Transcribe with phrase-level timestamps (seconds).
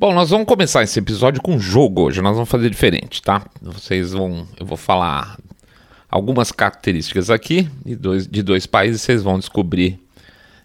[0.00, 2.22] Bom, nós vamos começar esse episódio com um jogo hoje.
[2.22, 3.44] Nós vamos fazer diferente, tá?
[3.60, 4.48] Vocês vão.
[4.58, 5.38] Eu vou falar
[6.10, 10.00] algumas características aqui de dois, de dois países, vocês vão descobrir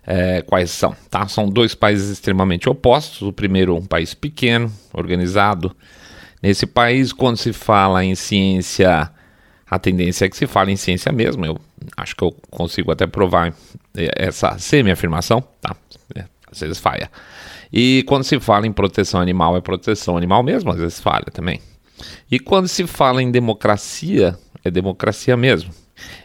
[0.07, 1.27] é, quais são, tá?
[1.27, 3.23] São dois países extremamente opostos.
[3.23, 5.75] O primeiro, um país pequeno, organizado.
[6.41, 9.11] Nesse país, quando se fala em ciência,
[9.69, 11.45] a tendência é que se fale em ciência mesmo.
[11.45, 11.59] Eu
[11.97, 13.53] acho que eu consigo até provar
[14.15, 15.75] essa semi-afirmação, tá?
[16.55, 17.09] Às vezes falha.
[17.71, 21.59] E quando se fala em proteção animal, é proteção animal mesmo, às vezes falha também.
[22.29, 25.71] E quando se fala em democracia, é democracia mesmo.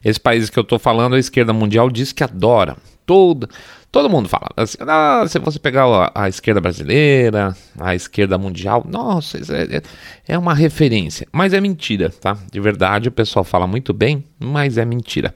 [0.05, 2.77] Esse país que eu estou falando, a esquerda mundial diz que adora.
[3.07, 3.49] Todo,
[3.91, 4.49] todo mundo fala.
[4.57, 9.83] Assim, ah, se você pegar a, a, esquerda brasileira, a esquerda mundial, nossa, é, é,
[10.29, 11.27] é uma referência.
[11.33, 12.39] Mas é mentira, tá?
[12.51, 15.35] De verdade, o pessoal fala muito bem, mas é mentira.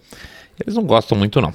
[0.60, 1.52] Eles não gostam muito, não.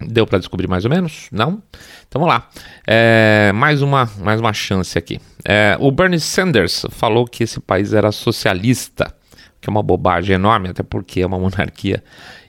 [0.00, 1.28] Deu para descobrir mais ou menos?
[1.32, 1.62] Não?
[2.06, 2.48] Então vamos lá.
[2.86, 5.20] É, mais, uma, mais uma chance aqui.
[5.44, 9.12] É, o Bernie Sanders falou que esse país era socialista,
[9.60, 12.02] que é uma bobagem enorme, até porque é uma monarquia.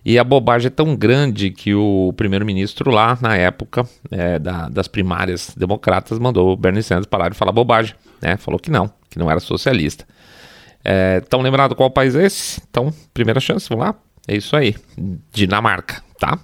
[0.05, 4.87] E a bobagem é tão grande que o primeiro-ministro lá, na época é, da, das
[4.87, 7.95] primárias democratas, mandou o Bernie Sanders parar de falar bobagem.
[8.21, 8.37] Né?
[8.37, 10.05] Falou que não, que não era socialista.
[11.21, 12.61] Estão é, lembrado qual país é esse?
[12.69, 13.95] Então, primeira chance, vamos lá.
[14.27, 14.75] É isso aí.
[15.31, 16.37] Dinamarca, tá?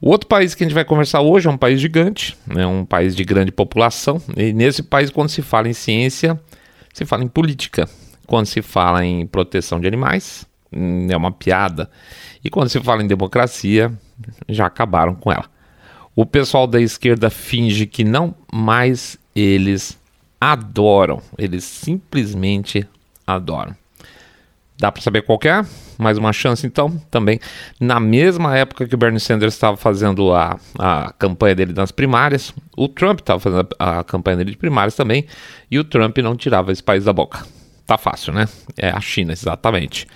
[0.00, 2.86] O outro país que a gente vai conversar hoje é um país gigante, né, um
[2.86, 4.20] país de grande população.
[4.34, 6.40] E nesse país, quando se fala em ciência,
[6.92, 7.86] se fala em política.
[8.26, 11.90] Quando se fala em proteção de animais, hum, é uma piada.
[12.42, 13.92] E quando se fala em democracia,
[14.48, 15.44] já acabaram com ela.
[16.16, 19.98] O pessoal da esquerda finge que não, mas eles
[20.40, 21.20] adoram.
[21.36, 22.86] Eles simplesmente
[23.26, 23.76] adoram.
[24.80, 25.62] Dá para saber qual é?
[25.98, 27.38] Mais uma chance, então, também.
[27.78, 32.54] Na mesma época que o Bernie Sanders estava fazendo a, a campanha dele nas primárias,
[32.74, 35.26] o Trump estava fazendo a, a, campanha dele de primárias também,
[35.70, 37.44] e o Trump não tirava esse país da boca.
[37.86, 38.48] Tá fácil, né?
[38.78, 40.06] É a China, exatamente.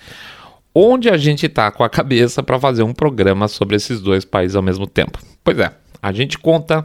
[0.73, 4.55] Onde a gente tá com a cabeça para fazer um programa sobre esses dois países
[4.55, 5.19] ao mesmo tempo?
[5.43, 5.71] Pois é,
[6.01, 6.83] a gente conta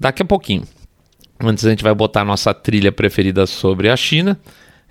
[0.00, 0.62] daqui a pouquinho.
[1.38, 4.40] Antes a gente vai botar a nossa trilha preferida sobre a China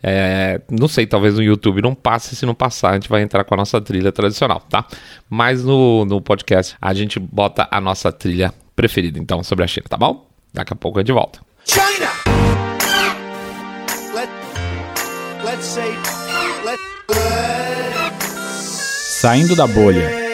[0.09, 3.43] é, não sei, talvez no YouTube não passe, se não passar, a gente vai entrar
[3.43, 4.85] com a nossa trilha tradicional, tá?
[5.29, 9.85] Mas no, no podcast a gente bota a nossa trilha preferida, então, sobre a China,
[9.89, 10.25] tá bom?
[10.53, 11.39] Daqui a pouco é de volta.
[11.65, 12.09] China!
[14.15, 14.29] Let,
[15.43, 15.89] let's say,
[16.63, 16.79] let,
[19.19, 20.26] Saindo da bolha.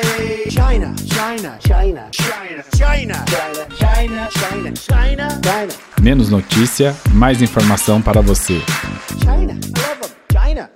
[0.53, 5.74] China, China, China, China, China, China, China, China, China.
[6.00, 8.62] Menos notícia, mais informação para você.
[9.24, 10.69] China, China, China,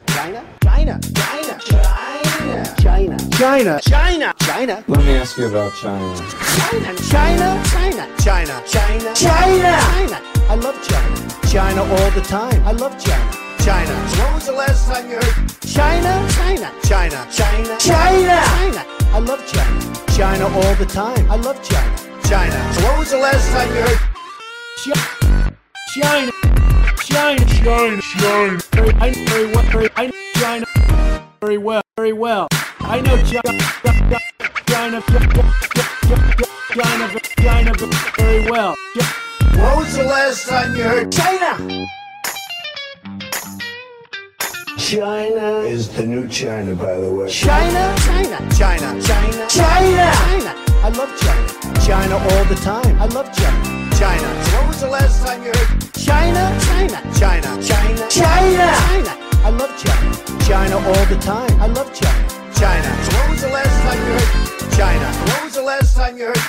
[0.63, 4.83] China, China, China, China, China, China.
[4.88, 6.15] Let me ask you about China.
[6.57, 10.21] China, China, China, China, China, China, China.
[10.49, 11.51] I love China.
[11.51, 12.65] China all the time.
[12.65, 13.31] I love China.
[13.59, 13.94] China.
[13.94, 16.27] When was the last time you heard China?
[16.33, 18.73] China, China, China, China, China.
[18.73, 18.96] China.
[20.17, 21.29] China all the time.
[21.29, 21.95] I love China.
[22.23, 22.73] China.
[22.73, 24.00] So when was the last time you heard
[24.83, 25.51] China?
[25.94, 26.31] China,
[26.97, 28.57] China, China, China.
[28.72, 29.89] Very, I know very well.
[29.95, 30.66] I know China
[31.39, 31.81] very well.
[31.97, 32.47] Very well.
[32.79, 34.19] I know China, China,
[34.66, 35.01] China,
[36.73, 37.73] China, China
[38.17, 38.75] very well.
[39.53, 41.88] When was the last time you heard China?
[44.87, 47.29] China is the new China, by the way.
[47.29, 50.55] China, China, China, China, China, China.
[50.79, 51.85] I love China.
[51.85, 52.95] China all the time.
[52.95, 53.59] I love China.
[53.99, 54.27] China.
[54.45, 56.39] So when was the last time you heard China,
[56.71, 59.11] China, China, China, China, China?
[59.43, 60.39] I love China.
[60.47, 61.51] China all the time.
[61.59, 62.27] I love China.
[62.55, 62.89] China.
[63.03, 65.07] So when was the last time you heard China?
[65.27, 66.43] When was the last time you heard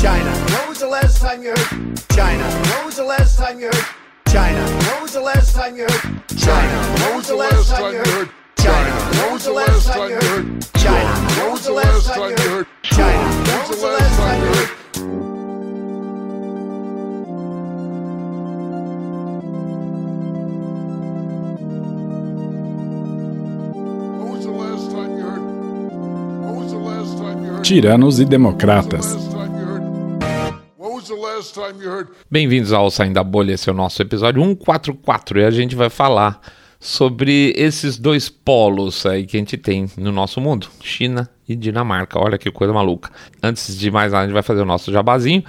[0.00, 0.30] China?
[0.48, 2.44] When was the last time you heard China?
[2.72, 4.01] When was the last time you heard
[4.32, 4.64] China.
[4.64, 6.78] When was the last time you heard China?
[7.04, 8.90] When was the last time you heard China?
[9.20, 11.14] When was the last time you heard China?
[11.36, 13.28] When was the last time you heard China?
[13.44, 14.82] When was the last time you heard
[27.62, 29.21] Tiranos e Democratas.
[32.30, 35.90] Bem-vindos ao Saindo da Bolha, esse é o nosso episódio 144 e a gente vai
[35.90, 36.40] falar
[36.80, 42.18] sobre esses dois polos aí que a gente tem no nosso mundo, China e Dinamarca.
[42.18, 43.10] Olha que coisa maluca.
[43.42, 45.44] Antes de mais nada, a gente vai fazer o nosso jabazinho,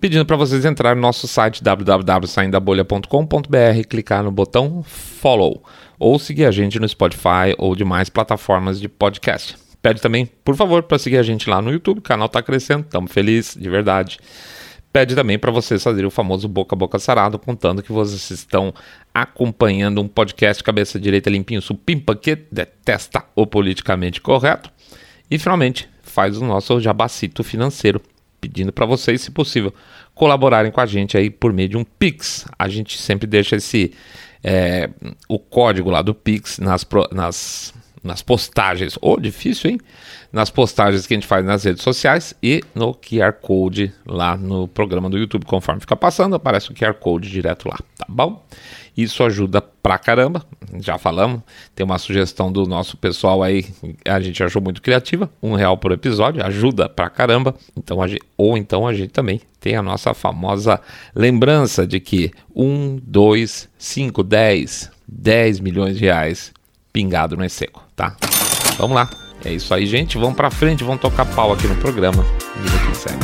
[0.00, 5.62] pedindo para vocês entrarem no nosso site www.saindabolha.com.br, clicar no botão follow
[6.00, 9.54] ou seguir a gente no Spotify ou demais plataformas de podcast.
[9.80, 12.86] Pede também, por favor, para seguir a gente lá no YouTube, o canal está crescendo,
[12.86, 14.18] estamos felizes, de verdade.
[14.94, 18.72] Pede também para vocês fazerem o famoso boca a boca sarado, contando que vocês estão
[19.12, 24.70] acompanhando um podcast cabeça direita limpinho supimpa que detesta o politicamente correto.
[25.28, 28.00] E finalmente faz o nosso jabacito financeiro,
[28.40, 29.74] pedindo para vocês, se possível,
[30.14, 32.46] colaborarem com a gente aí por meio de um Pix.
[32.56, 33.92] A gente sempre deixa esse
[34.44, 34.88] é,
[35.28, 39.80] o código lá do Pix nas, nas nas postagens, ou oh, difícil, hein?
[40.30, 44.68] Nas postagens que a gente faz nas redes sociais e no QR Code lá no
[44.68, 45.46] programa do YouTube.
[45.46, 48.44] Conforme fica passando, aparece o QR Code direto lá, tá bom?
[48.96, 50.44] Isso ajuda pra caramba,
[50.78, 51.40] já falamos.
[51.74, 53.64] Tem uma sugestão do nosso pessoal aí,
[54.04, 57.54] a gente achou muito criativa, um real por episódio, ajuda pra caramba.
[57.76, 60.80] Então, a gente, ou então a gente também tem a nossa famosa
[61.14, 66.52] lembrança de que um, dois, cinco, dez, dez milhões de reais
[66.94, 68.16] pingado não é seco, tá?
[68.78, 69.10] Vamos lá.
[69.44, 70.16] É isso aí, gente.
[70.16, 72.24] Vamos pra frente, vamos tocar pau aqui no programa.
[72.56, 73.18] Vida que segue.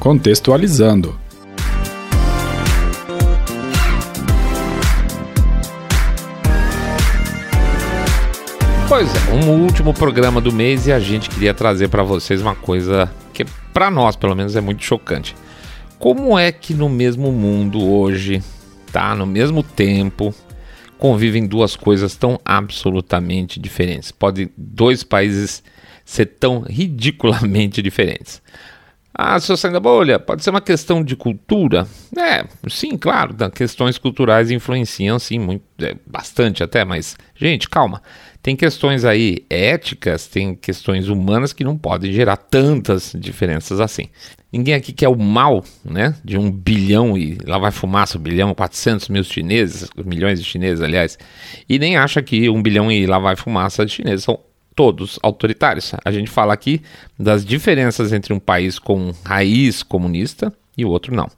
[0.00, 1.20] Contextualizando.
[8.88, 12.54] Pois é, um último programa do mês e a gente queria trazer para vocês uma
[12.54, 13.44] coisa que
[13.74, 15.36] para nós, pelo menos, é muito chocante.
[15.98, 18.42] Como é que no mesmo mundo hoje
[18.96, 20.34] tá no mesmo tempo,
[20.96, 24.10] convivem duas coisas tão absolutamente diferentes.
[24.10, 25.62] Podem dois países
[26.02, 28.40] ser tão ridiculamente diferentes.
[29.12, 31.86] Ah, seu saindo da bolha, pode ser uma questão de cultura?
[32.16, 38.02] É, sim, claro, questões culturais influenciam, sim, muito, é, bastante até, mas, gente, calma.
[38.46, 44.04] Tem questões aí éticas, tem questões humanas que não podem gerar tantas diferenças assim.
[44.52, 46.14] Ninguém aqui quer o mal, né?
[46.24, 50.80] De um bilhão e lá vai fumaça, um bilhão, 400 mil chineses, milhões de chineses,
[50.80, 51.18] aliás,
[51.68, 54.38] e nem acha que um bilhão e lá vai fumaça de chineses são
[54.76, 55.92] todos autoritários.
[56.04, 56.80] A gente fala aqui
[57.18, 61.28] das diferenças entre um país com raiz comunista e o outro não.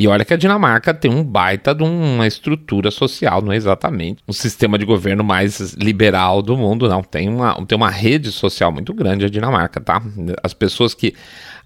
[0.00, 4.22] E olha que a Dinamarca tem um baita de uma estrutura social, não é exatamente
[4.28, 7.02] um sistema de governo mais liberal do mundo, não.
[7.02, 10.00] Tem uma, tem uma rede social muito grande a Dinamarca, tá?
[10.40, 11.16] As pessoas que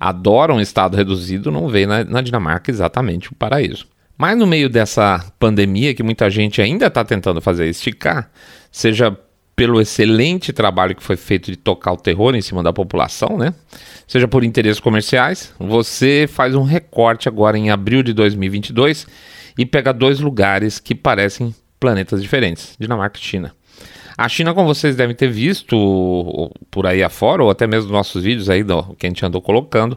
[0.01, 3.87] adoram Estado reduzido não veem na, na Dinamarca exatamente o paraíso.
[4.17, 8.31] Mas no meio dessa pandemia que muita gente ainda está tentando fazer esticar,
[8.71, 9.15] seja
[9.63, 13.55] pelo excelente trabalho que foi feito de tocar o terror em cima da população, né?
[14.09, 19.07] Seja por interesses comerciais, você faz um recorte agora em abril de 2022
[19.57, 23.55] e pega dois lugares que parecem planetas diferentes, Dinamarca e China.
[24.19, 28.25] A China, como vocês devem ter visto por aí afora, ou até mesmo nos nossos
[28.25, 28.65] vídeos aí
[28.99, 29.97] que a gente andou colocando,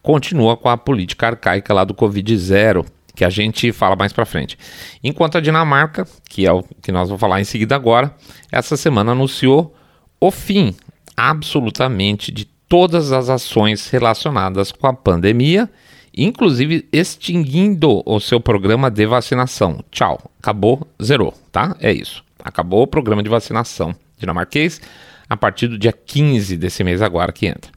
[0.00, 4.58] continua com a política arcaica lá do Covid-0, que a gente fala mais para frente.
[5.02, 8.14] Enquanto a Dinamarca, que é o que nós vamos falar em seguida agora,
[8.50, 9.74] essa semana anunciou
[10.20, 10.74] o fim
[11.16, 15.68] absolutamente de todas as ações relacionadas com a pandemia,
[16.16, 19.84] inclusive extinguindo o seu programa de vacinação.
[19.90, 21.76] Tchau, acabou, zerou, tá?
[21.80, 22.24] É isso.
[22.42, 24.80] Acabou o programa de vacinação dinamarquês
[25.28, 27.70] a partir do dia 15 desse mês agora que entra.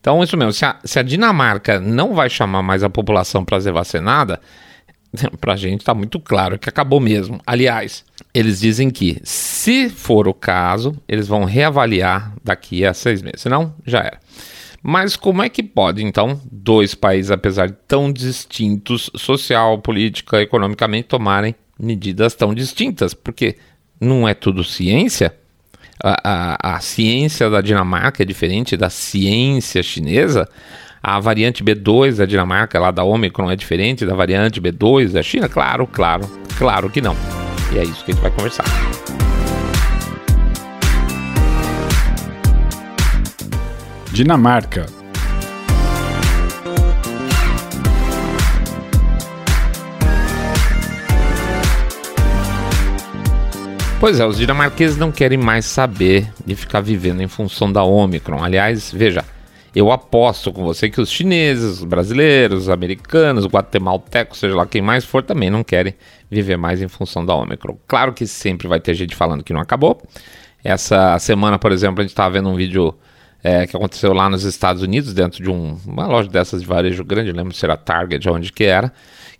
[0.00, 3.60] Então, isso mesmo, se a, se a Dinamarca não vai chamar mais a população para
[3.60, 4.40] ser vacinada,
[5.40, 7.40] para a gente está muito claro que acabou mesmo.
[7.46, 8.04] Aliás,
[8.34, 13.40] eles dizem que, se for o caso, eles vão reavaliar daqui a seis meses.
[13.40, 14.20] Senão, já era.
[14.82, 21.08] Mas como é que pode, então, dois países, apesar de tão distintos social, política, economicamente,
[21.08, 23.12] tomarem medidas tão distintas?
[23.12, 23.56] Porque
[24.00, 25.34] não é tudo ciência?
[26.02, 26.20] A,
[26.62, 30.48] a, a ciência da Dinamarca é diferente da ciência chinesa?
[31.08, 35.48] A variante B2 da Dinamarca, lá da Omicron, é diferente da variante B2 da China?
[35.48, 37.14] Claro, claro, claro que não.
[37.72, 38.64] E é isso que a gente vai conversar.
[44.10, 44.86] Dinamarca.
[54.00, 58.42] Pois é, os dinamarqueses não querem mais saber de ficar vivendo em função da Omicron.
[58.42, 59.24] Aliás, veja,
[59.76, 64.64] eu aposto com você que os chineses, os brasileiros, os americanos, os guatemaltecos, seja lá
[64.64, 65.94] quem mais for, também não querem
[66.30, 67.76] viver mais em função da Omicron.
[67.86, 70.00] Claro que sempre vai ter gente falando que não acabou.
[70.64, 72.94] Essa semana, por exemplo, a gente estava vendo um vídeo
[73.44, 77.04] é, que aconteceu lá nos Estados Unidos, dentro de um, uma loja dessas de varejo
[77.04, 78.90] grande, lembro se era Target, onde que era,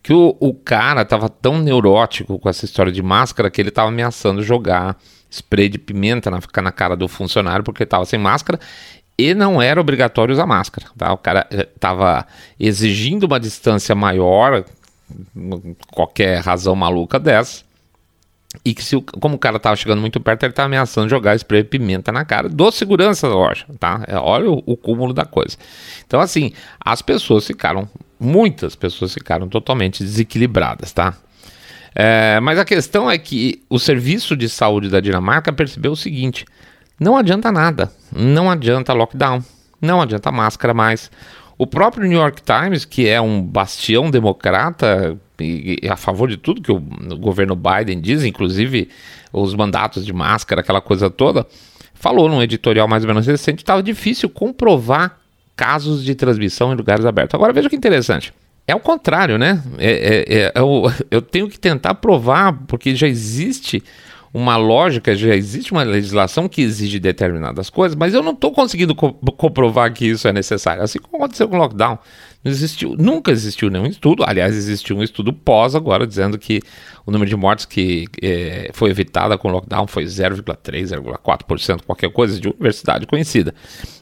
[0.02, 3.88] que o, o cara estava tão neurótico com essa história de máscara que ele estava
[3.88, 4.98] ameaçando jogar
[5.30, 8.58] spray de pimenta na, na cara do funcionário porque estava sem máscara
[9.18, 10.86] e não era obrigatório usar máscara.
[10.96, 11.12] Tá?
[11.12, 14.64] O cara estava eh, exigindo uma distância maior,
[15.92, 17.64] qualquer razão maluca dessa,
[18.64, 21.62] E que se, como o cara tava chegando muito perto, ele tava ameaçando jogar spray
[21.62, 24.02] de pimenta na cara do segurança da loja, tá?
[24.06, 25.56] É, olha o, o cúmulo da coisa.
[26.06, 31.14] Então, assim, as pessoas ficaram, muitas pessoas ficaram totalmente desequilibradas, tá?
[31.94, 36.44] É, mas a questão é que o serviço de saúde da Dinamarca percebeu o seguinte:
[36.98, 39.42] não adianta nada, não adianta lockdown,
[39.80, 41.10] não adianta máscara mais.
[41.58, 46.36] O próprio New York Times, que é um bastião democrata e, e a favor de
[46.36, 48.88] tudo que o, o governo Biden diz, inclusive
[49.32, 51.46] os mandatos de máscara, aquela coisa toda,
[51.94, 55.18] falou num editorial mais ou menos recente que estava difícil comprovar
[55.54, 57.34] casos de transmissão em lugares abertos.
[57.34, 58.32] Agora veja que interessante.
[58.66, 59.62] É o contrário, né?
[59.78, 60.52] É, é, é, é
[61.10, 63.82] eu tenho que tentar provar, porque já existe
[64.36, 68.94] uma lógica, já existe uma legislação que exige determinadas coisas, mas eu não estou conseguindo
[68.94, 70.82] co comprovar que isso é necessário.
[70.82, 71.98] Assim como aconteceu com o lockdown.
[72.44, 76.60] Não existiu, nunca existiu nenhum estudo, aliás, existiu um estudo pós agora dizendo que
[77.06, 82.12] o número de mortes que é, foi evitada com o lockdown foi 0,3, 0,4%, qualquer
[82.12, 83.54] coisa de universidade conhecida.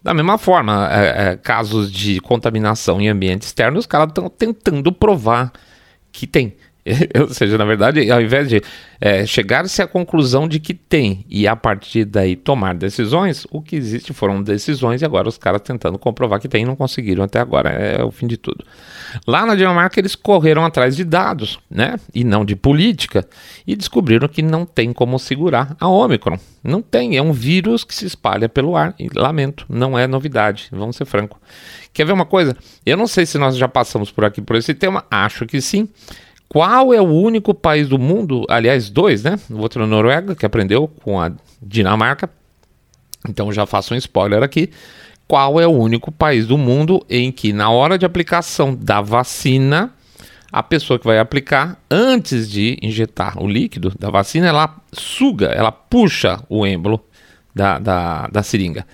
[0.03, 4.93] Da mesma forma, é, é, casos de contaminação em ambiente externo, os caras estão tentando
[4.93, 5.53] provar
[6.11, 6.57] que tem.
[7.19, 8.63] Ou seja, na verdade, ao invés de
[9.01, 13.77] é, chegar-se à conclusão de que tem e a partir daí tomar decisões, o que
[13.77, 17.41] existe foram decisões e agora os caras tentando comprovar que tem e não conseguiram até
[17.41, 17.71] agora.
[17.71, 18.65] É o fim de tudo.
[19.27, 21.97] Lá na Dinamarca eles correram atrás de dados, né?
[22.15, 23.27] E não de política
[23.67, 26.39] e descobriram que não tem como segurar a Omicron.
[26.63, 28.95] Não tem, é um vírus que se espalha pelo ar.
[28.99, 31.41] E lamento, não é novidade, vamos ser franco.
[31.93, 32.57] Quer ver uma coisa?
[32.85, 35.89] Eu não sei se nós já passamos por aqui por esse tema, acho que sim.
[36.55, 39.41] Qual é o único país do mundo, aliás, dois, né?
[39.51, 42.31] O outro é a Noruega, que aprendeu com a Dinamarca.
[43.29, 44.71] Então já faço um spoiler aqui.
[45.27, 49.93] Qual é o único país do mundo em que, na hora de aplicação da vacina,
[50.53, 55.73] a pessoa que vai aplicar, antes de injetar o líquido da vacina, ela suga, ela
[55.73, 57.05] puxa o êmbolo
[57.53, 58.87] da, da, da seringa.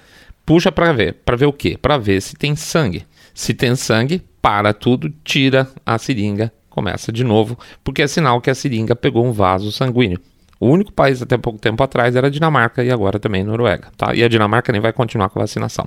[0.46, 1.16] Puxa para ver.
[1.26, 1.76] Para ver o quê?
[1.76, 3.04] Para ver se tem sangue.
[3.34, 6.50] Se tem sangue, para tudo, tira a seringa
[6.80, 10.18] começa de novo, porque é sinal que a seringa pegou um vaso sanguíneo.
[10.58, 13.88] O único país até pouco tempo atrás era a Dinamarca e agora também a Noruega,
[13.96, 14.14] tá?
[14.14, 15.86] E a Dinamarca nem vai continuar com a vacinação.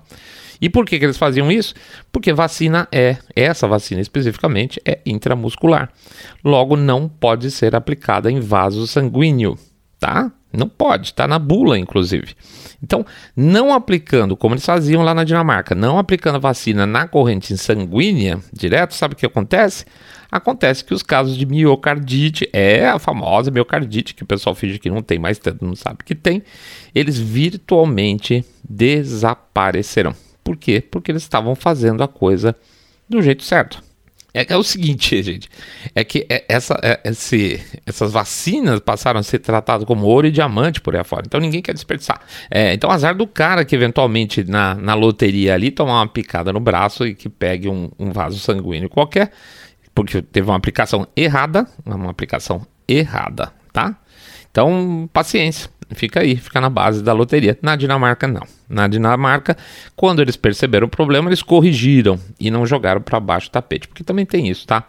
[0.62, 1.74] E por que, que eles faziam isso?
[2.12, 5.90] Porque vacina é, essa vacina especificamente, é intramuscular.
[6.44, 9.58] Logo, não pode ser aplicada em vaso sanguíneo,
[10.04, 10.30] tá?
[10.52, 12.36] Não pode, está na bula, inclusive.
[12.84, 17.58] Então, não aplicando, como eles faziam lá na Dinamarca, não aplicando a vacina na corrente
[17.58, 19.86] sanguínea direto, sabe o que acontece?
[20.30, 24.90] Acontece que os casos de miocardite, é a famosa miocardite, que o pessoal finge que
[24.90, 26.44] não tem, mas tanto não sabe que tem,
[26.94, 30.14] eles virtualmente desaparecerão.
[30.44, 30.82] Por quê?
[30.82, 32.54] Porque eles estavam fazendo a coisa
[33.08, 33.82] do jeito certo.
[34.34, 35.48] É, é o seguinte, gente,
[35.94, 40.32] é que é, essa, é, esse, essas vacinas passaram a ser tratadas como ouro e
[40.32, 42.20] diamante por aí afora, então ninguém quer desperdiçar.
[42.50, 46.60] É, então, azar do cara que eventualmente na, na loteria ali tomar uma picada no
[46.60, 49.32] braço e que pegue um, um vaso sanguíneo qualquer,
[49.94, 53.96] porque teve uma aplicação errada, uma aplicação errada, tá?
[54.50, 57.58] Então, paciência, fica aí, fica na base da loteria.
[57.62, 58.46] Na Dinamarca, não.
[58.74, 59.56] Na Dinamarca,
[59.96, 64.04] quando eles perceberam o problema, eles corrigiram e não jogaram para baixo do tapete, porque
[64.04, 64.86] também tem isso, tá?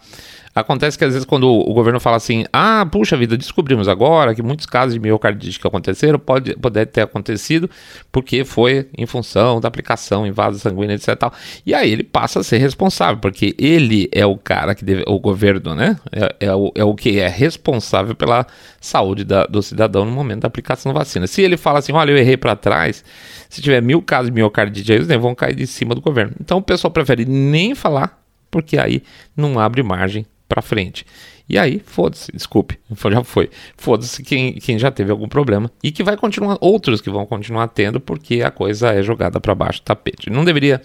[0.54, 4.42] Acontece que às vezes quando o governo fala assim, ah, puxa vida, descobrimos agora que
[4.42, 7.68] muitos casos de miocardite que aconteceram pode, pode ter acontecido
[8.12, 11.16] porque foi em função da aplicação em vaso sanguíneo, etc.
[11.16, 11.32] Tal.
[11.66, 15.18] E aí ele passa a ser responsável, porque ele é o cara que deve, o
[15.18, 15.98] governo, né?
[16.12, 18.46] É, é, o, é o que é responsável pela
[18.80, 21.26] saúde da, do cidadão no momento da aplicação da vacina.
[21.26, 23.04] Se ele fala assim, olha, eu errei para trás,
[23.48, 26.34] se tiver mil casos de miocardite, eles vão cair de cima do governo.
[26.40, 29.02] Então o pessoal prefere nem falar, porque aí
[29.36, 31.06] não abre margem para frente.
[31.48, 32.78] E aí, foda-se, desculpe,
[33.10, 33.50] já foi.
[33.76, 37.68] Foda-se quem, quem já teve algum problema e que vai continuar, outros que vão continuar
[37.68, 40.30] tendo, porque a coisa é jogada para baixo do tapete.
[40.30, 40.80] Não deveria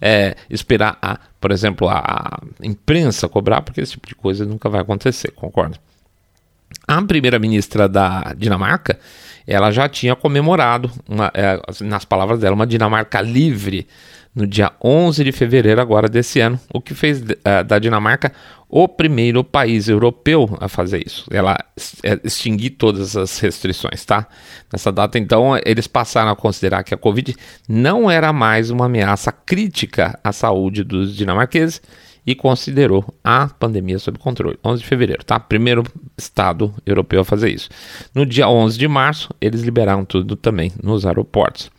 [0.00, 4.80] é, esperar, a, por exemplo, a imprensa cobrar, porque esse tipo de coisa nunca vai
[4.80, 5.78] acontecer, concordo?
[6.86, 8.98] A primeira-ministra da Dinamarca,
[9.46, 13.86] ela já tinha comemorado, uma, é, nas palavras dela, uma Dinamarca livre
[14.34, 18.32] no dia 11 de fevereiro agora desse ano, o que fez uh, da Dinamarca
[18.70, 21.26] o primeiro país europeu a fazer isso.
[21.30, 21.58] Ela
[22.04, 24.28] é, extinguir todas as restrições, tá?
[24.72, 27.34] Nessa data, então, eles passaram a considerar que a Covid
[27.68, 31.82] não era mais uma ameaça crítica à saúde dos dinamarqueses
[32.24, 34.56] e considerou a pandemia sob controle.
[34.64, 35.40] 11 de fevereiro, tá?
[35.40, 35.82] Primeiro
[36.16, 37.68] estado europeu a fazer isso.
[38.14, 41.70] No dia 11 de março, eles liberaram tudo também nos aeroportos.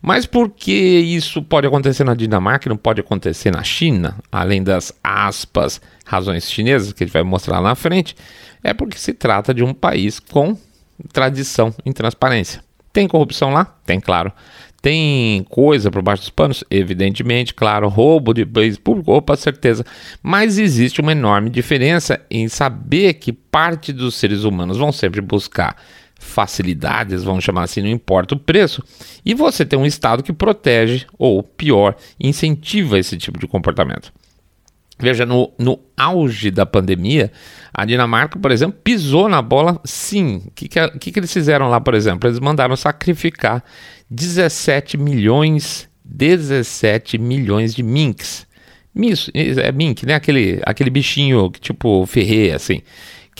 [0.00, 4.62] Mas por que isso pode acontecer na Dinamarca e não pode acontecer na China, além
[4.62, 8.16] das aspas razões chinesas que ele vai mostrar lá na frente?
[8.62, 10.56] É porque se trata de um país com
[11.12, 12.62] tradição em transparência.
[12.92, 13.64] Tem corrupção lá?
[13.86, 14.32] Tem, claro.
[14.82, 16.64] Tem coisa por baixo dos panos?
[16.70, 17.88] Evidentemente, claro.
[17.88, 19.14] Roubo de bens públicos?
[19.14, 19.84] Opa, certeza.
[20.22, 25.76] Mas existe uma enorme diferença em saber que parte dos seres humanos vão sempre buscar
[26.20, 28.84] facilidades, vamos chamar assim, não importa o preço,
[29.24, 34.12] e você tem um Estado que protege, ou pior, incentiva esse tipo de comportamento.
[34.98, 37.32] Veja, no, no auge da pandemia,
[37.72, 40.42] a Dinamarca, por exemplo, pisou na bola sim.
[40.46, 42.28] O que, que, que, que eles fizeram lá, por exemplo?
[42.28, 43.64] Eles mandaram sacrificar
[44.10, 48.46] 17 milhões, 17 milhões de minks.
[48.94, 50.16] Isso, é mink, né?
[50.16, 52.82] Aquele, aquele bichinho tipo ferreia, assim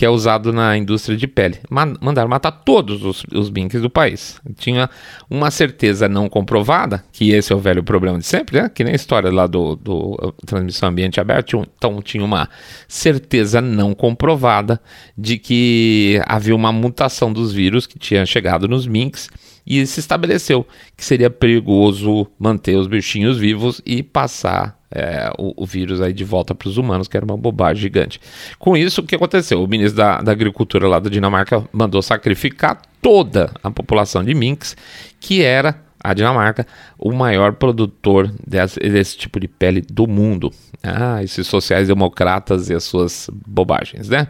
[0.00, 1.58] que é usado na indústria de pele.
[1.68, 4.40] Mandaram matar todos os, os binks do país.
[4.56, 4.88] Tinha
[5.28, 8.70] uma certeza não comprovada, que esse é o velho problema de sempre, né?
[8.70, 11.68] Que nem a história lá do, do transmissão ambiente aberto.
[11.76, 12.48] Então tinha uma
[12.88, 14.80] certeza não comprovada
[15.18, 19.28] de que havia uma mutação dos vírus que tinha chegado nos minks
[19.66, 25.66] e se estabeleceu que seria perigoso manter os bichinhos vivos e passar é, o, o,
[25.66, 28.20] vírus aí de volta para os humanos, que era uma bobagem gigante.
[28.58, 29.62] Com isso, o que aconteceu?
[29.62, 34.76] O ministro da, da Agricultura lá da Dinamarca mandou sacrificar toda a população de minks,
[35.20, 36.66] que era a Dinamarca
[36.98, 40.50] o maior produtor desse, desse tipo de pele do mundo.
[40.82, 44.28] Ah, esses sociais-democratas e as suas bobagens, né?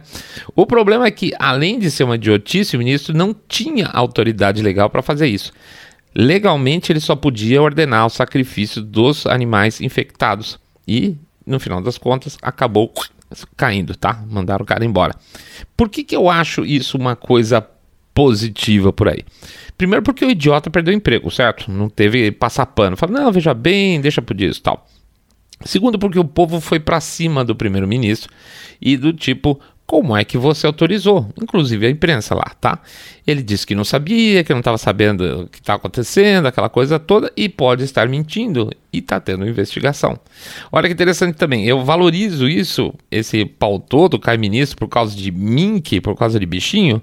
[0.55, 4.89] O problema é que, além de ser uma idiotice, o ministro não tinha autoridade legal
[4.89, 5.53] para fazer isso.
[6.13, 10.59] Legalmente, ele só podia ordenar o sacrifício dos animais infectados.
[10.85, 12.93] E, no final das contas, acabou
[13.55, 14.21] caindo, tá?
[14.29, 15.15] Mandaram o cara embora.
[15.77, 17.65] Por que, que eu acho isso uma coisa
[18.21, 19.25] positiva por aí?
[19.75, 21.71] Primeiro porque o idiota perdeu o emprego, certo?
[21.71, 22.95] Não teve passar pano.
[22.95, 24.87] Fala, não, veja bem, deixa por isso, tal.
[25.65, 28.31] Segundo porque o povo foi para cima do primeiro-ministro
[28.79, 31.27] e do tipo, como é que você autorizou?
[31.41, 32.79] Inclusive a imprensa lá, tá?
[33.25, 36.99] Ele disse que não sabia, que não estava sabendo o que está acontecendo, aquela coisa
[36.99, 40.19] toda, e pode estar mentindo e está tendo investigação.
[40.71, 45.31] Olha que interessante também, eu valorizo isso, esse pau todo cai ministro por causa de
[45.31, 47.01] mink, por causa de bichinho,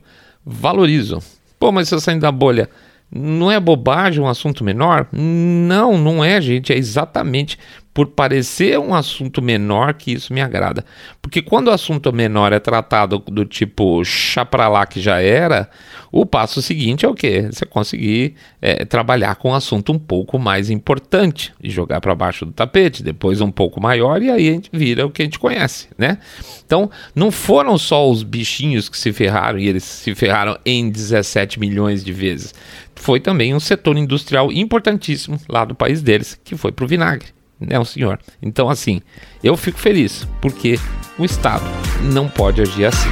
[0.48, 1.18] valorizo.
[1.58, 2.68] Pô, mas eu sair da bolha,
[3.11, 5.06] não é bobagem um assunto menor?
[5.12, 6.72] Não, não é, gente.
[6.72, 7.58] É exatamente
[7.98, 10.84] por parecer um assunto menor que isso me agrada.
[11.20, 15.68] Porque quando o assunto menor é tratado do tipo chá pra lá que já era,
[16.12, 17.48] o passo seguinte é o quê?
[17.50, 22.46] Você conseguir é, trabalhar com um assunto um pouco mais importante e jogar para baixo
[22.46, 25.40] do tapete, depois um pouco maior e aí a gente vira o que a gente
[25.40, 26.18] conhece, né?
[26.64, 31.58] Então, não foram só os bichinhos que se ferraram e eles se ferraram em 17
[31.58, 32.54] milhões de vezes.
[32.94, 37.79] Foi também um setor industrial importantíssimo lá do país deles, que foi pro vinagre né,
[37.79, 38.18] o senhor.
[38.40, 39.01] Então, assim,
[39.42, 40.79] eu fico feliz, porque
[41.18, 41.64] o Estado
[42.12, 43.09] não pode agir assim.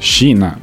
[0.00, 0.58] China.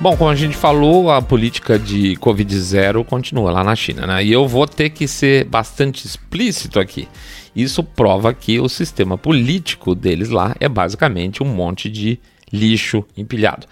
[0.00, 4.24] Bom, como a gente falou, a política de Covid-0 continua lá na China, né?
[4.24, 7.06] E eu vou ter que ser bastante explícito aqui.
[7.54, 12.18] Isso prova que o sistema político deles lá é basicamente um monte de
[12.52, 13.66] lixo empilhado.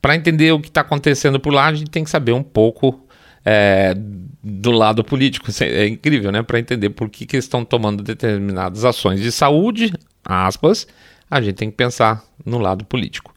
[0.00, 3.06] Para entender o que está acontecendo por lá, a gente tem que saber um pouco
[3.44, 3.94] é,
[4.42, 5.50] do lado político.
[5.60, 6.42] É incrível, né?
[6.42, 9.92] Para entender por que, que estão tomando determinadas ações de saúde,
[10.24, 10.86] aspas,
[11.30, 13.32] a gente tem que pensar no lado político.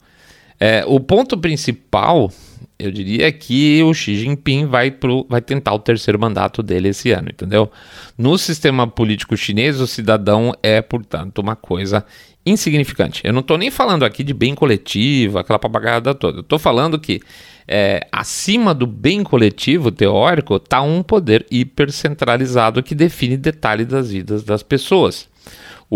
[0.60, 2.32] É, o ponto principal
[2.78, 7.12] eu diria que o Xi Jinping vai, pro, vai tentar o terceiro mandato dele esse
[7.12, 7.72] ano, entendeu?
[8.18, 12.06] No sistema político chinês, o cidadão é, portanto, uma coisa
[12.46, 13.22] insignificante.
[13.24, 16.42] Eu não estou nem falando aqui de bem coletivo, aquela papagaiada toda.
[16.42, 17.20] Estou falando que
[17.68, 24.44] é, acima do bem coletivo teórico está um poder hipercentralizado que define detalhes das vidas
[24.44, 25.28] das pessoas.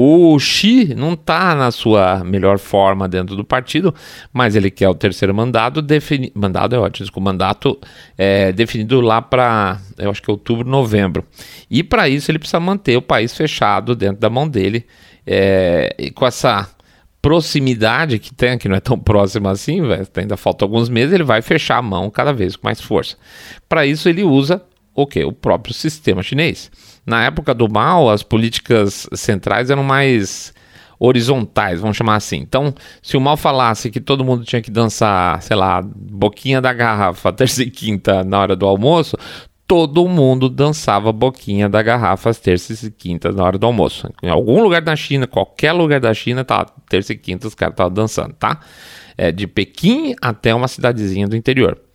[0.02, 3.94] O Xi não está na sua melhor forma dentro do partido,
[4.32, 6.32] mas ele quer o terceiro mandato, defini...
[6.34, 7.78] mandado é ótimo, o mandato
[8.18, 11.26] é definido lá para, eu acho que é outubro, novembro.
[11.70, 14.86] E para isso ele precisa manter o país fechado dentro da mão dele,
[15.28, 15.94] é...
[16.16, 16.70] com essa
[17.22, 21.26] proximidade que tem, que não é tão próxima assim, véio, ainda falta alguns meses, ele
[21.26, 23.18] vai fechar a mão cada vez com mais força.
[23.68, 24.64] Para isso ele usa
[24.96, 25.26] o que?
[25.26, 26.72] O próprio sistema chinês.
[27.10, 30.54] Na época do mal, as políticas centrais eram mais
[31.00, 32.38] horizontais, vamos chamar assim.
[32.38, 36.72] Então, se o mal falasse que todo mundo tinha que dançar, sei lá, boquinha da
[36.72, 39.18] garrafa, terça e quinta na hora do almoço,
[39.66, 44.08] todo mundo dançava boquinha da garrafa às terças e quintas na hora do almoço.
[44.22, 47.74] Em algum lugar da China, qualquer lugar da China, tá, terça e quinta os caras
[47.74, 48.60] estavam dançando, tá?
[49.18, 51.89] É, de Pequim até uma cidadezinha do interior.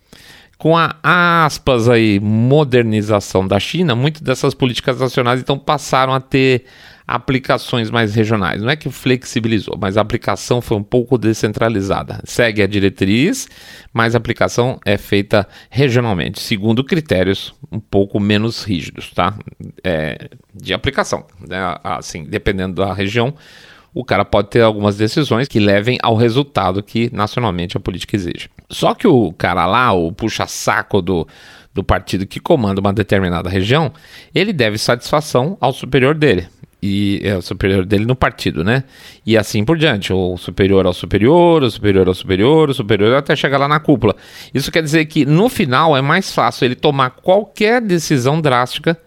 [0.57, 6.65] Com a aspas aí modernização da China, muitas dessas políticas nacionais então passaram a ter
[7.07, 8.61] aplicações mais regionais.
[8.61, 12.19] Não é que flexibilizou, mas a aplicação foi um pouco descentralizada.
[12.25, 13.47] Segue a diretriz,
[13.93, 19.37] mas a aplicação é feita regionalmente, segundo critérios um pouco menos rígidos, tá?
[19.83, 21.77] É, de aplicação, né?
[21.83, 23.35] Assim, dependendo da região,
[23.95, 28.49] o cara pode ter algumas decisões que levem ao resultado que nacionalmente a política exige.
[28.69, 31.25] Só que o cara lá, o puxa-saco do,
[31.73, 33.93] do partido que comanda uma determinada região,
[34.33, 36.49] ele deve satisfação ao superior dele
[36.83, 38.83] e é o superior dele no partido, né?
[39.25, 43.33] E assim por diante, o superior ao superior, o superior ao superior, o superior até
[43.33, 44.13] chegar lá na cúpula.
[44.53, 48.99] Isso quer dizer que no final é mais fácil ele tomar qualquer decisão drástica,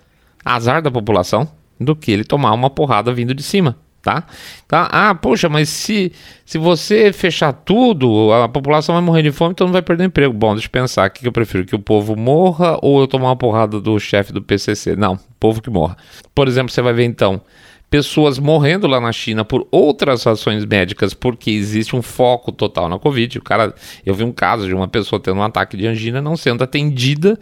[0.43, 1.47] azar da população,
[1.79, 3.77] do que ele tomar uma porrada vindo de cima.
[4.01, 4.25] Tá?
[4.67, 4.89] tá?
[4.91, 6.13] Ah, poxa, mas se,
[6.47, 10.33] se você fechar tudo, a população vai morrer de fome, então não vai perder emprego.
[10.33, 13.27] Bom, deixa eu pensar aqui que eu prefiro que o povo morra ou eu tomar
[13.27, 14.97] uma porrada do chefe do PCC.
[14.97, 15.97] Não, o povo que morra.
[16.35, 17.43] Por exemplo, você vai ver então
[17.91, 22.99] pessoas morrendo lá na China por outras ações médicas, porque existe um foco total na
[22.99, 23.39] Covid.
[23.39, 26.37] O cara, eu vi um caso de uma pessoa tendo um ataque de angina não
[26.37, 27.39] sendo atendida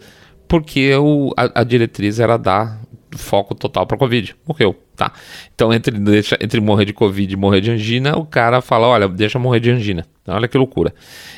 [0.47, 2.81] porque o, a, a diretriz era dar
[3.15, 4.35] foco total para Covid.
[4.47, 5.13] Morreu, tá?
[5.53, 9.07] Então, entre, deixa, entre morrer de Covid e morrer de angina, o cara fala: olha,
[9.07, 10.05] deixa morrer de angina.
[10.27, 10.93] Olha que loucura.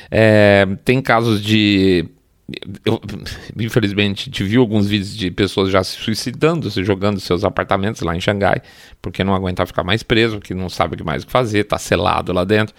[0.10, 2.10] É, tem casos de
[2.84, 3.00] eu,
[3.60, 8.15] infelizmente, te viu alguns vídeos de pessoas já se suicidando, se jogando seus apartamentos lá
[8.15, 8.62] em Xangai,
[9.02, 12.34] porque não aguentar ficar mais preso, que não sabe o que mais fazer, tá selado
[12.34, 12.74] lá dentro.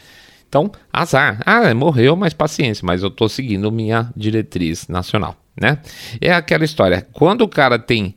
[0.49, 1.41] Então, azar.
[1.47, 5.79] Ah, morreu, mas paciência, mas eu tô seguindo minha diretriz nacional, né?
[6.21, 7.07] É aquela história.
[7.13, 8.17] Quando o cara tem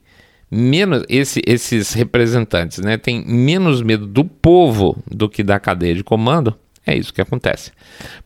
[0.54, 6.04] menos esse, esses representantes, né, tem menos medo do povo do que da cadeia de
[6.04, 7.72] comando, é isso que acontece.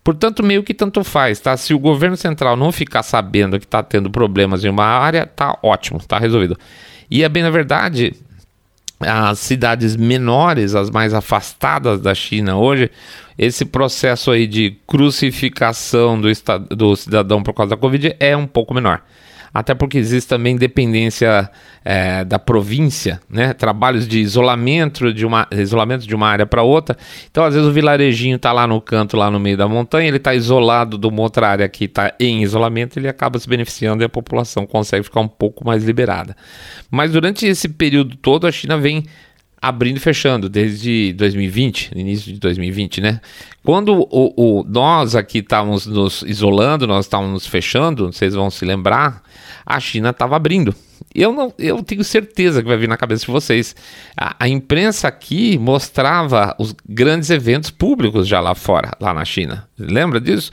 [0.03, 1.55] Portanto, meio que tanto faz, tá?
[1.55, 5.57] Se o governo central não ficar sabendo que está tendo problemas em uma área, tá
[5.61, 6.57] ótimo, tá resolvido.
[7.09, 8.15] E é bem na verdade,
[8.99, 12.89] as cidades menores, as mais afastadas da China hoje,
[13.37, 16.27] esse processo aí de crucificação do,
[16.75, 19.03] do cidadão por causa da Covid é um pouco menor
[19.53, 21.49] até porque existe também dependência
[21.83, 23.53] é, da província, né?
[23.53, 26.97] trabalhos de isolamento de uma, isolamento de uma área para outra.
[27.29, 30.17] Então, às vezes, o vilarejinho está lá no canto, lá no meio da montanha, ele
[30.17, 34.05] está isolado de uma outra área que está em isolamento, ele acaba se beneficiando e
[34.05, 36.35] a população consegue ficar um pouco mais liberada.
[36.91, 39.03] Mas durante esse período todo, a China vem
[39.61, 43.19] abrindo e fechando desde 2020, início de 2020, né?
[43.63, 48.63] Quando o, o nós aqui estávamos nos isolando, nós estávamos nos fechando, vocês vão se
[48.63, 49.23] lembrar,
[49.67, 50.73] a China estava abrindo.
[51.13, 53.75] Eu não, eu tenho certeza que vai vir na cabeça de vocês.
[54.15, 59.67] A, a, imprensa aqui mostrava os grandes eventos públicos já lá fora, lá na China.
[59.77, 60.51] Lembra disso?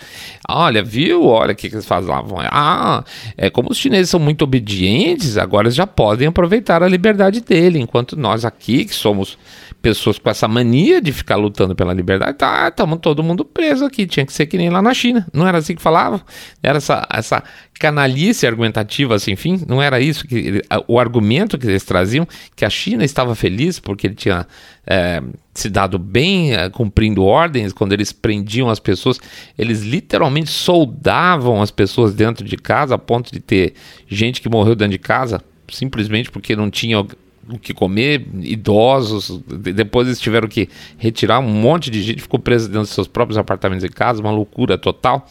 [0.49, 1.27] Olha, viu?
[1.27, 2.39] Olha o que, que eles falavam.
[2.41, 3.05] Ah,
[3.37, 7.79] é como os chineses são muito obedientes, agora eles já podem aproveitar a liberdade dele,
[7.79, 9.39] enquanto nós aqui, que somos
[9.81, 14.07] pessoas com essa mania de ficar lutando pela liberdade, tá, estamos todo mundo preso aqui,
[14.07, 16.23] tinha que ser que nem lá na China, não era assim que falava?
[16.63, 17.45] Era essa, essa
[17.79, 22.71] canalice argumentativa, assim, enfim, não era isso que o argumento que eles traziam, que a
[22.71, 24.47] China estava feliz porque ele tinha
[24.87, 29.19] é, se dado bem é, cumprindo ordens, quando eles prendiam as pessoas,
[29.59, 33.75] eles literalmente soldavam as pessoas dentro de casa, a ponto de ter
[34.07, 39.41] gente que morreu dentro de casa, simplesmente porque não tinha o que comer, idosos.
[39.47, 43.37] Depois eles tiveram que retirar um monte de gente, ficou preso dentro dos seus próprios
[43.37, 45.29] apartamentos em casa, uma loucura total.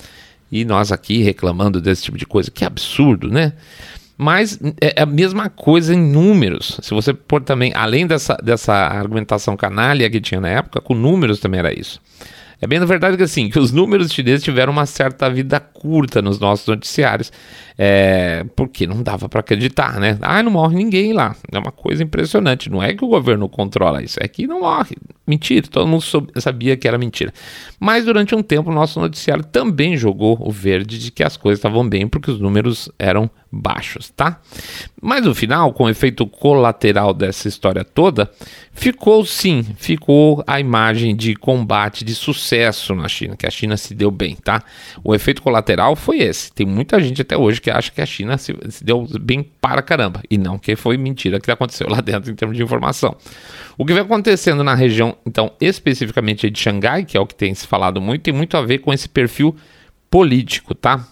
[0.54, 3.54] E nós aqui reclamando desse tipo de coisa, que absurdo, né?
[4.16, 6.80] Mas é a mesma coisa em números.
[6.84, 11.39] Se você pôr também, além dessa, dessa argumentação canalha que tinha na época, com números
[11.39, 12.00] também era isso.
[12.62, 16.22] É bem na verdade que assim, que os números chineses tiveram uma certa vida curta
[16.22, 17.32] nos nossos noticiários,
[17.78, 20.18] é, porque não dava para acreditar, né?
[20.22, 21.36] Ah, não morre ninguém lá.
[21.52, 22.70] É uma coisa impressionante.
[22.70, 24.96] Não é que o governo controla isso, é que não morre.
[25.26, 26.04] Mentira, todo mundo
[26.38, 27.34] sabia que era mentira.
[27.80, 31.60] Mas durante um tempo o nosso noticiário também jogou o verde de que as coisas
[31.60, 34.42] estavam bem, porque os números eram baixos, tá?
[35.02, 38.30] Mas no final, com o efeito colateral dessa história toda,
[38.74, 43.94] ficou sim, ficou a imagem de combate de sucesso na China, que a China se
[43.94, 44.64] deu bem, tá?
[45.04, 46.52] O efeito colateral foi esse.
[46.52, 49.82] Tem muita gente até hoje que acha que a China se, se deu bem para
[49.82, 53.15] caramba, e não que foi mentira que aconteceu lá dentro em termos de informação.
[53.78, 57.54] O que vem acontecendo na região, então, especificamente de Xangai, que é o que tem
[57.56, 59.56] se falado muito, tem muito a ver com esse perfil
[60.12, 61.08] político, tá?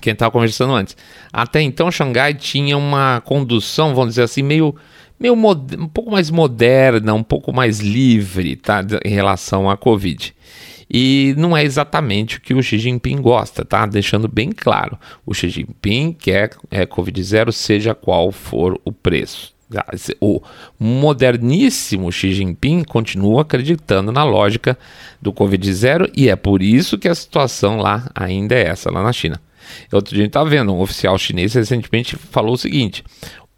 [0.00, 0.96] quem estava conversando antes.
[1.32, 4.74] Até então, Xangai tinha uma condução, vamos dizer assim, meio,
[5.18, 10.34] meio um pouco mais moderna, um pouco mais livre, tá, em relação à Covid.
[10.88, 13.86] E não é exatamente o que o Xi Jinping gosta, tá?
[13.86, 14.98] Deixando bem claro.
[15.24, 19.54] O Xi Jinping quer é, Covid-0, seja qual for o preço.
[20.20, 20.40] O
[20.78, 24.78] moderníssimo Xi Jinping continua acreditando na lógica
[25.20, 29.12] do Covid-0 e é por isso que a situação lá ainda é essa, lá na
[29.12, 29.40] China.
[29.92, 33.02] Outro dia a gente está vendo, um oficial chinês recentemente falou o seguinte: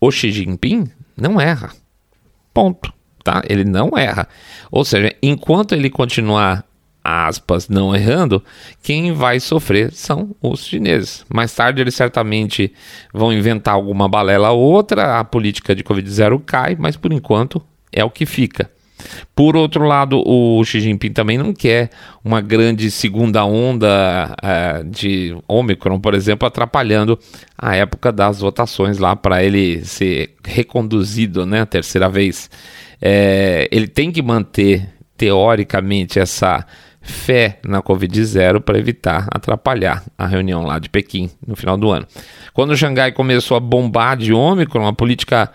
[0.00, 1.72] o Xi Jinping não erra.
[2.54, 2.92] Ponto.
[3.22, 3.42] Tá?
[3.46, 4.26] Ele não erra.
[4.70, 6.64] Ou seja, enquanto ele continuar
[7.08, 8.42] aspas, não errando,
[8.82, 11.24] quem vai sofrer são os chineses.
[11.32, 12.72] Mais tarde eles certamente
[13.12, 18.04] vão inventar alguma balela ou outra, a política de Covid-0 cai, mas por enquanto é
[18.04, 18.70] o que fica.
[19.34, 21.90] Por outro lado, o Xi Jinping também não quer
[22.24, 27.18] uma grande segunda onda uh, de Omicron, por exemplo, atrapalhando
[27.56, 32.50] a época das votações lá para ele ser reconduzido, né, a terceira vez.
[33.00, 36.66] É, ele tem que manter, teoricamente, essa
[37.08, 42.06] fé na Covid-0 para evitar atrapalhar a reunião lá de Pequim no final do ano.
[42.52, 45.50] Quando Xangai começou a bombar de Ômicron, a política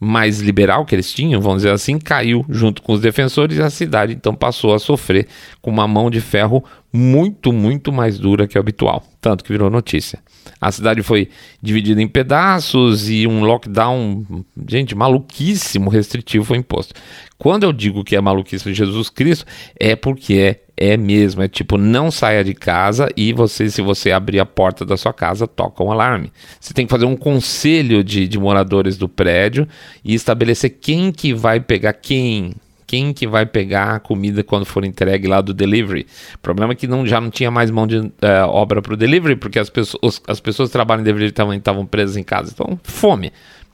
[0.00, 3.70] mais liberal que eles tinham, vamos dizer assim, caiu junto com os defensores e a
[3.70, 5.26] cidade então passou a sofrer
[5.60, 9.70] com uma mão de ferro muito, muito mais dura que o habitual, tanto que virou
[9.70, 10.18] notícia.
[10.60, 11.28] A cidade foi
[11.62, 14.24] dividida em pedaços e um lockdown,
[14.66, 16.94] gente, maluquíssimo, restritivo foi imposto.
[17.36, 19.44] Quando eu digo que é maluquice de Jesus Cristo,
[19.78, 24.12] é porque é é mesmo, é tipo, não saia de casa e você, se você
[24.12, 26.32] abrir a porta da sua casa, toca um alarme.
[26.60, 29.66] Você tem que fazer um conselho de, de moradores do prédio
[30.04, 32.54] e estabelecer quem que vai pegar quem,
[32.88, 36.06] quem que vai pegar a comida quando for entregue lá do delivery.
[36.34, 38.10] O problema é que não, já não tinha mais mão de uh,
[38.48, 41.84] obra para o delivery, porque as pessoas, as pessoas que trabalham em delivery também estavam
[41.84, 42.50] presas em casa.
[42.52, 43.30] Então, fome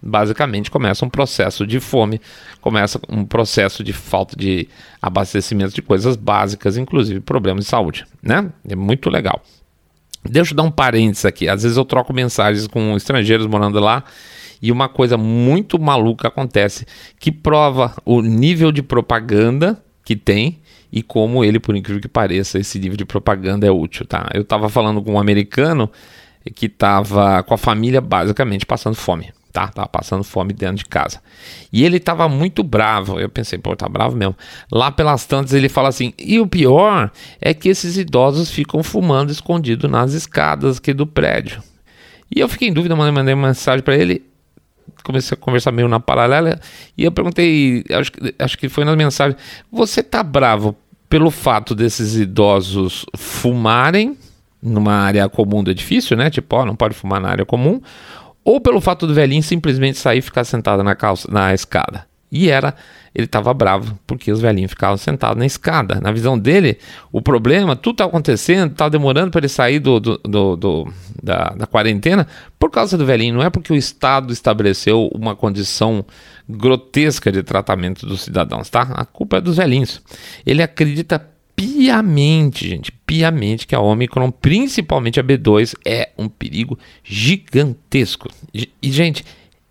[0.06, 2.20] basicamente começa um processo de fome,
[2.60, 4.68] começa um processo de falta de
[5.00, 8.50] abastecimento de coisas básicas, inclusive problemas de saúde, né?
[8.68, 9.42] É muito legal.
[10.22, 11.48] Deixa eu dar um parênteses aqui.
[11.48, 14.04] Às vezes eu troco mensagens com estrangeiros morando lá
[14.60, 16.86] e uma coisa muito maluca acontece
[17.18, 20.58] que prova o nível de propaganda que tem
[20.92, 24.30] e como ele, por incrível que pareça, esse nível de propaganda é útil, tá?
[24.32, 25.90] Eu estava falando com um americano
[26.54, 29.68] que estava com a família basicamente passando fome tá?
[29.68, 31.22] Tava passando fome dentro de casa.
[31.72, 33.20] E ele tava muito bravo.
[33.20, 34.36] Eu pensei, pô, tá bravo mesmo.
[34.70, 39.30] Lá pelas tantas ele fala assim: "E o pior é que esses idosos ficam fumando
[39.30, 41.62] escondido nas escadas aqui do prédio".
[42.34, 44.24] E eu fiquei em dúvida, mandei uma mensagem para ele.
[45.02, 46.58] Comecei a conversar meio na paralela
[46.96, 50.76] e eu perguntei, acho, acho que foi nas mensagens: "Você tá bravo
[51.08, 54.16] pelo fato desses idosos fumarem
[54.62, 56.30] numa área comum do edifício, né?
[56.30, 57.80] Tipo, ó, não pode fumar na área comum,
[58.42, 62.06] ou pelo fato do velhinho simplesmente sair e ficar sentado na, calça, na escada.
[62.34, 62.74] E era,
[63.14, 66.00] ele estava bravo porque os velhinhos ficavam sentados na escada.
[66.00, 66.78] Na visão dele,
[67.12, 70.92] o problema, tudo está acontecendo, está demorando para ele sair do, do, do, do
[71.22, 72.26] da, da, quarentena
[72.58, 73.36] por causa do velhinho.
[73.36, 76.04] Não é porque o Estado estabeleceu uma condição
[76.48, 78.82] grotesca de tratamento dos cidadãos, tá?
[78.82, 80.02] A culpa é dos velhinhos.
[80.44, 88.28] Ele acredita piamente, gente, piamente que a Omicron, principalmente a B2, é um perigo gigantesco.
[88.52, 89.24] E, gente,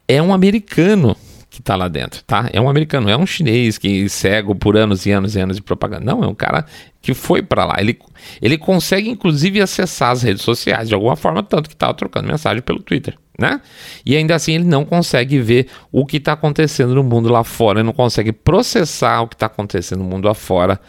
[0.07, 1.15] é um americano
[1.63, 2.49] está lá dentro, tá?
[2.53, 5.61] É um americano, é um chinês que cego por anos e anos e anos de
[5.61, 6.05] propaganda.
[6.05, 6.65] Não, é um cara
[7.01, 7.75] que foi para lá.
[7.79, 7.97] Ele,
[8.41, 12.61] ele consegue, inclusive, acessar as redes sociais de alguma forma, tanto que estava trocando mensagem
[12.61, 13.61] pelo Twitter, né?
[14.05, 17.79] E ainda assim ele não consegue ver o que está acontecendo no mundo lá fora,
[17.79, 20.79] ele não consegue processar o que está acontecendo no mundo lá fora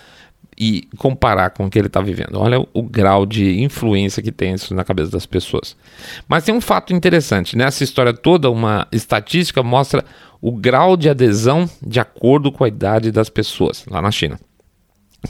[0.56, 2.36] e comparar com o que ele está vivendo.
[2.36, 5.76] Olha o, o, grau de influência que tem isso na cabeça das pessoas.
[6.28, 10.04] Mas tem um fato interessante: nessa história toda, uma estatística mostra
[10.44, 14.38] o grau de adesão de acordo com a idade das pessoas lá na China.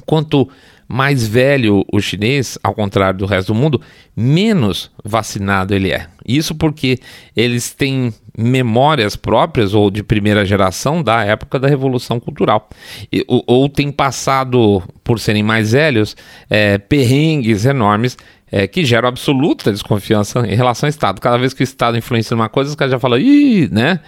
[0.05, 0.49] Quanto
[0.89, 3.81] mais velho o chinês, ao contrário do resto do mundo,
[4.17, 6.09] menos vacinado ele é.
[6.27, 6.99] Isso porque
[7.37, 12.69] eles têm memórias próprias ou de primeira geração da época da Revolução Cultural.
[13.13, 16.17] E, ou, ou têm passado, por serem mais velhos,
[16.51, 18.19] é, perrengues enormes
[18.57, 21.21] é, que geram absoluta desconfiança em relação ao Estado.
[21.21, 23.99] Cada vez que o Estado influencia uma coisa, os caras já falam, ih, né?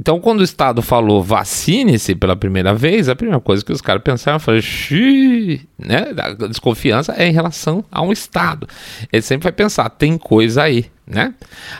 [0.00, 4.02] Então, quando o Estado falou vacine-se pela primeira vez, a primeira coisa que os caras
[4.02, 6.14] pensaram foi, xiii, né?
[6.16, 8.66] A desconfiança é em relação ao Estado.
[9.12, 11.34] Ele sempre vai pensar, tem coisa aí, né?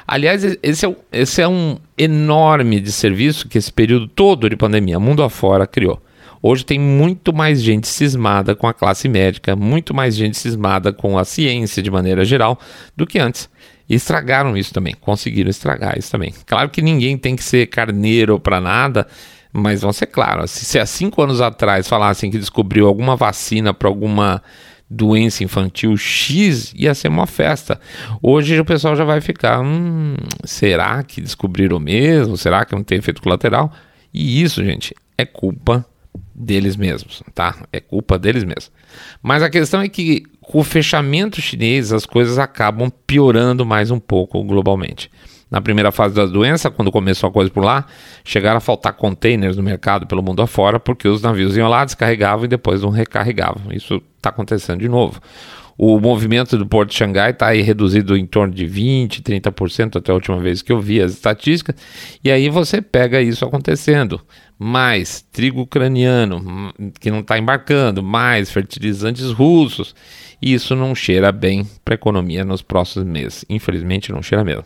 [0.07, 5.23] Aliás, esse é, esse é um enorme desserviço que esse período todo de pandemia, mundo
[5.23, 5.99] afora, criou.
[6.43, 11.19] Hoje tem muito mais gente cismada com a classe médica, muito mais gente cismada com
[11.19, 12.59] a ciência de maneira geral
[12.97, 13.49] do que antes.
[13.89, 16.33] E estragaram isso também, conseguiram estragar isso também.
[16.47, 19.07] Claro que ninguém tem que ser carneiro para nada,
[19.53, 23.75] mas vamos ser claros: se, se há cinco anos atrás falassem que descobriu alguma vacina
[23.75, 24.43] para alguma
[24.89, 27.79] doença infantil X, ia ser uma festa.
[28.23, 32.37] Hoje o pessoal já vai ficar, hum, será que descobriram mesmo?
[32.37, 33.73] Será que não tem efeito colateral?
[34.13, 35.87] E isso, gente, é culpa
[36.41, 37.55] deles mesmos, tá?
[37.73, 38.73] É culpa deles mesmos.
[39.23, 44.01] Mas a questão é que com o fechamento chinês as coisas acabam piorando mais um
[44.01, 45.11] pouco globalmente.
[45.51, 47.85] Na primeira fase da doença, quando começou a coisa por lá,
[48.25, 52.45] chegaram a faltar containers no mercado pelo mundo afora, porque os navios iam lá, descarregavam
[52.45, 53.73] e depois não recarregavam.
[53.73, 55.21] Isso está acontecendo de novo.
[55.83, 60.13] O movimento do Porto de Xangai está aí reduzido em torno de 20%, 30% até
[60.13, 61.75] a última vez que eu vi as estatísticas.
[62.23, 64.21] E aí você pega isso acontecendo.
[64.59, 69.95] Mais trigo ucraniano hum, que não está embarcando, mais fertilizantes russos.
[70.43, 73.47] Isso não cheira bem para a economia nos próximos meses.
[73.49, 74.65] Infelizmente não cheira mesmo.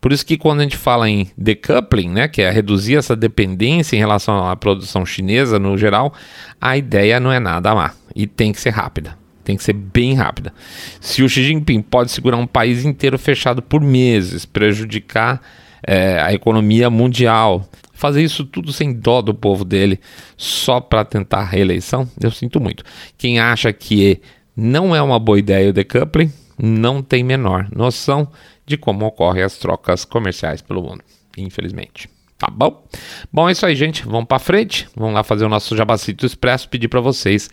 [0.00, 3.96] Por isso que quando a gente fala em decoupling, né, que é reduzir essa dependência
[3.96, 6.14] em relação à produção chinesa no geral,
[6.60, 9.23] a ideia não é nada má e tem que ser rápida.
[9.44, 10.52] Tem que ser bem rápida.
[11.00, 15.40] Se o Xi Jinping pode segurar um país inteiro fechado por meses, prejudicar
[15.86, 20.00] é, a economia mundial, fazer isso tudo sem dó do povo dele,
[20.36, 22.82] só para tentar a reeleição, eu sinto muito.
[23.18, 24.20] Quem acha que
[24.56, 28.28] não é uma boa ideia o decoupling, não tem menor noção
[28.64, 31.02] de como ocorrem as trocas comerciais pelo mundo,
[31.36, 32.13] infelizmente.
[32.38, 32.84] Tá bom?
[33.32, 34.04] Bom, é isso aí, gente.
[34.04, 34.88] Vamos para frente.
[34.96, 36.68] Vamos lá fazer o nosso Jabacito Expresso.
[36.68, 37.48] Pedir para vocês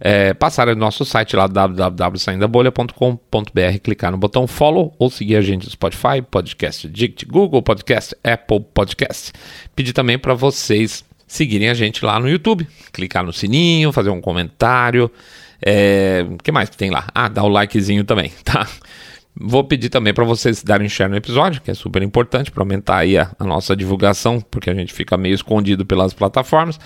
[0.00, 5.64] é, passarem no nosso site lá www.saindabolha.com.br, clicar no botão follow ou seguir a gente
[5.64, 9.32] no Spotify, Podcast Dict, Google Podcast, Apple Podcast.
[9.74, 14.20] Pedir também para vocês seguirem a gente lá no YouTube, clicar no sininho, fazer um
[14.20, 15.10] comentário.
[15.64, 17.06] É, o que mais que tem lá?
[17.14, 18.68] Ah, dá o likezinho também, tá?
[19.36, 22.98] Vou pedir também para vocês darem share no episódio, que é super importante para aumentar
[22.98, 26.78] aí a, a, nossa divulgação, porque a gente fica meio escondido pelas plataformas.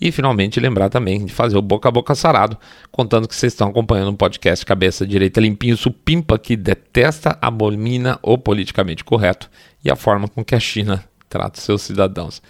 [0.00, 2.58] E finalmente lembrar também de fazer o boca a boca sarado,
[2.90, 8.36] contando que vocês estão acompanhando um podcast Cabeça Direita Limpinho Supimpa, que detesta, abomina o
[8.36, 9.48] politicamente correto
[9.84, 12.42] e a forma com que a China trata os seus cidadãos.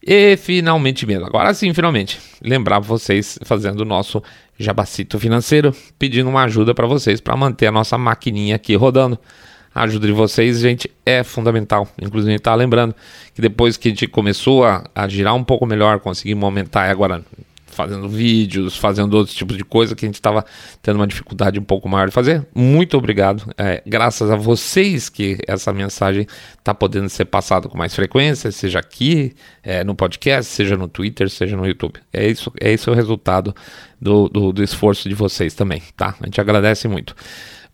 [0.00, 4.22] E finalmente mesmo, agora sim, finalmente, lembrar vocês fazendo o nosso
[4.56, 9.18] jabacito financeiro, pedindo uma ajuda para vocês para manter a nossa maquininha aqui rodando.
[9.74, 11.88] A ajuda de vocês, gente, é fundamental.
[12.00, 12.94] Inclusive, está lembrando
[13.34, 17.24] que depois que a gente começou a, a girar um pouco melhor, conseguimos aumentar agora
[17.70, 20.44] fazendo vídeos, fazendo outros tipos de coisa que a gente estava
[20.82, 22.46] tendo uma dificuldade um pouco maior de fazer.
[22.54, 23.52] Muito obrigado.
[23.56, 26.26] É, graças a vocês que essa mensagem
[26.58, 31.28] está podendo ser passada com mais frequência, seja aqui é, no podcast, seja no Twitter,
[31.30, 32.00] seja no YouTube.
[32.12, 33.54] É isso, é esse o resultado
[34.00, 36.14] do, do, do esforço de vocês também, tá?
[36.20, 37.14] A gente agradece muito.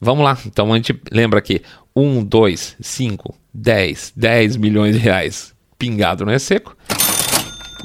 [0.00, 1.62] Vamos lá, então a gente lembra aqui:
[1.94, 6.76] 1, 2, 5, 10, 10 milhões de reais pingado não é seco.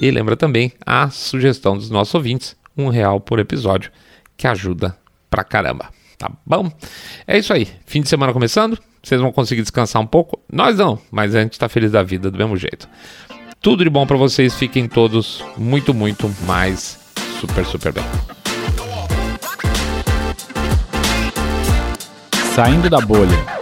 [0.02, 3.92] E lembra também a sugestão dos nossos ouvintes, um real por episódio,
[4.36, 4.98] que ajuda
[5.30, 5.90] pra caramba.
[6.18, 6.72] Tá bom?
[7.28, 7.68] É isso aí.
[7.86, 8.80] Fim de semana começando.
[9.04, 10.40] Vocês vão conseguir descansar um pouco?
[10.52, 12.90] Nós não, mas a gente tá feliz da vida do mesmo jeito.
[13.62, 14.56] Tudo de bom para vocês.
[14.56, 17.00] Fiquem todos muito, muito mais
[17.40, 18.04] super, super bem.
[22.56, 23.61] Saindo da bolha.